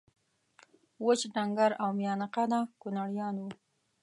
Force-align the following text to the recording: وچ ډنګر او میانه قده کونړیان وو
وچ 1.05 1.21
ډنګر 1.33 1.71
او 1.81 1.89
میانه 1.99 2.27
قده 2.35 2.59
کونړیان 2.81 3.35
وو 3.39 3.51